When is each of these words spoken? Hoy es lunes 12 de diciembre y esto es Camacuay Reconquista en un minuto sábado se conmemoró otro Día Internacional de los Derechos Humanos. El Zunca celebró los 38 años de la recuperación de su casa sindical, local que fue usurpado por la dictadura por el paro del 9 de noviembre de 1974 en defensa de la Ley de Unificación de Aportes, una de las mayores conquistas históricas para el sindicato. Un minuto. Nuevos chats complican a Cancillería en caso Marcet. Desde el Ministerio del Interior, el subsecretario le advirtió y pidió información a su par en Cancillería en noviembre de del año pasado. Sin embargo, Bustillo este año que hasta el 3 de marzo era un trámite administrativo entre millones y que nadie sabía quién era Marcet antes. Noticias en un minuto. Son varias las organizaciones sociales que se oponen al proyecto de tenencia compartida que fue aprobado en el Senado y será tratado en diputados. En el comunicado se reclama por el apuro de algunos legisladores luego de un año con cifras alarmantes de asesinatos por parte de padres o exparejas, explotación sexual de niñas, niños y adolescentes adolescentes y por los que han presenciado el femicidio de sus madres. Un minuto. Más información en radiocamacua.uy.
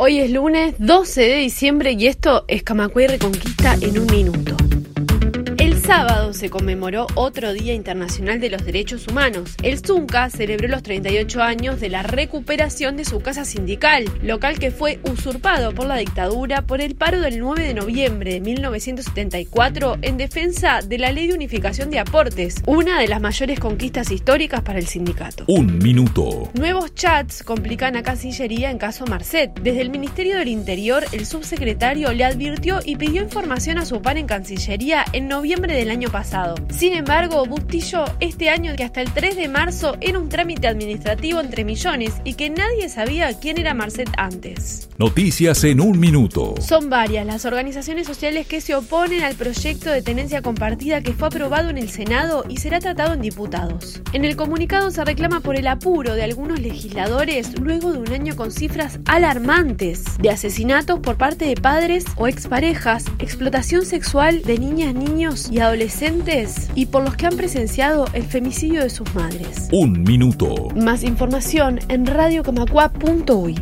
Hoy 0.00 0.20
es 0.20 0.30
lunes 0.30 0.76
12 0.78 1.22
de 1.22 1.36
diciembre 1.38 1.96
y 1.98 2.06
esto 2.06 2.44
es 2.46 2.62
Camacuay 2.62 3.08
Reconquista 3.08 3.74
en 3.80 3.98
un 3.98 4.06
minuto 4.06 4.56
sábado 5.88 6.34
se 6.34 6.50
conmemoró 6.50 7.06
otro 7.14 7.54
Día 7.54 7.72
Internacional 7.72 8.40
de 8.40 8.50
los 8.50 8.62
Derechos 8.62 9.08
Humanos. 9.08 9.54
El 9.62 9.78
Zunca 9.78 10.28
celebró 10.28 10.68
los 10.68 10.82
38 10.82 11.42
años 11.42 11.80
de 11.80 11.88
la 11.88 12.02
recuperación 12.02 12.98
de 12.98 13.06
su 13.06 13.20
casa 13.20 13.46
sindical, 13.46 14.04
local 14.22 14.58
que 14.58 14.70
fue 14.70 15.00
usurpado 15.04 15.72
por 15.72 15.86
la 15.86 15.96
dictadura 15.96 16.60
por 16.60 16.82
el 16.82 16.94
paro 16.94 17.22
del 17.22 17.38
9 17.38 17.62
de 17.62 17.72
noviembre 17.72 18.34
de 18.34 18.40
1974 18.40 19.96
en 20.02 20.18
defensa 20.18 20.80
de 20.82 20.98
la 20.98 21.10
Ley 21.10 21.28
de 21.28 21.32
Unificación 21.32 21.88
de 21.88 22.00
Aportes, 22.00 22.56
una 22.66 23.00
de 23.00 23.08
las 23.08 23.22
mayores 23.22 23.58
conquistas 23.58 24.10
históricas 24.10 24.60
para 24.60 24.80
el 24.80 24.86
sindicato. 24.86 25.44
Un 25.46 25.78
minuto. 25.78 26.50
Nuevos 26.52 26.94
chats 26.94 27.42
complican 27.42 27.96
a 27.96 28.02
Cancillería 28.02 28.70
en 28.70 28.76
caso 28.76 29.06
Marcet. 29.06 29.58
Desde 29.62 29.80
el 29.80 29.88
Ministerio 29.88 30.36
del 30.36 30.48
Interior, 30.48 31.02
el 31.12 31.24
subsecretario 31.24 32.12
le 32.12 32.26
advirtió 32.26 32.80
y 32.84 32.96
pidió 32.96 33.22
información 33.22 33.78
a 33.78 33.86
su 33.86 34.02
par 34.02 34.18
en 34.18 34.26
Cancillería 34.26 35.06
en 35.14 35.28
noviembre 35.28 35.77
de 35.77 35.77
del 35.78 35.90
año 35.90 36.10
pasado. 36.10 36.56
Sin 36.70 36.92
embargo, 36.92 37.46
Bustillo 37.46 38.04
este 38.18 38.50
año 38.50 38.74
que 38.76 38.82
hasta 38.82 39.00
el 39.00 39.12
3 39.12 39.36
de 39.36 39.48
marzo 39.48 39.96
era 40.00 40.18
un 40.18 40.28
trámite 40.28 40.66
administrativo 40.66 41.40
entre 41.40 41.64
millones 41.64 42.14
y 42.24 42.34
que 42.34 42.50
nadie 42.50 42.88
sabía 42.88 43.38
quién 43.38 43.58
era 43.58 43.74
Marcet 43.74 44.10
antes. 44.16 44.88
Noticias 44.98 45.62
en 45.62 45.80
un 45.80 46.00
minuto. 46.00 46.56
Son 46.60 46.90
varias 46.90 47.24
las 47.24 47.44
organizaciones 47.44 48.08
sociales 48.08 48.48
que 48.48 48.60
se 48.60 48.74
oponen 48.74 49.22
al 49.22 49.36
proyecto 49.36 49.90
de 49.90 50.02
tenencia 50.02 50.42
compartida 50.42 51.00
que 51.00 51.12
fue 51.12 51.28
aprobado 51.28 51.70
en 51.70 51.78
el 51.78 51.90
Senado 51.90 52.44
y 52.48 52.56
será 52.56 52.80
tratado 52.80 53.14
en 53.14 53.22
diputados. 53.22 54.02
En 54.12 54.24
el 54.24 54.34
comunicado 54.34 54.90
se 54.90 55.04
reclama 55.04 55.40
por 55.40 55.54
el 55.54 55.68
apuro 55.68 56.16
de 56.16 56.24
algunos 56.24 56.58
legisladores 56.58 57.56
luego 57.60 57.92
de 57.92 57.98
un 57.98 58.12
año 58.12 58.34
con 58.34 58.50
cifras 58.50 58.98
alarmantes 59.06 60.18
de 60.18 60.30
asesinatos 60.30 60.98
por 60.98 61.16
parte 61.16 61.44
de 61.44 61.54
padres 61.54 62.04
o 62.16 62.26
exparejas, 62.26 63.04
explotación 63.20 63.84
sexual 63.84 64.42
de 64.42 64.58
niñas, 64.58 64.94
niños 64.94 65.48
y 65.52 65.60
adolescentes 65.60 65.67
adolescentes 65.68 66.70
y 66.74 66.86
por 66.86 67.04
los 67.04 67.16
que 67.16 67.26
han 67.26 67.36
presenciado 67.36 68.06
el 68.14 68.24
femicidio 68.24 68.82
de 68.82 68.90
sus 68.90 69.14
madres. 69.14 69.68
Un 69.70 70.02
minuto. 70.02 70.54
Más 70.74 71.04
información 71.04 71.78
en 71.88 72.06
radiocamacua.uy. 72.06 73.56